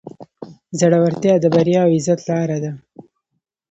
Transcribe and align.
زړورتیا 0.79 1.35
د 1.39 1.45
بریا 1.55 1.81
او 1.85 1.89
عزت 1.95 2.19
لاره 2.29 2.57
ده. 2.63 2.71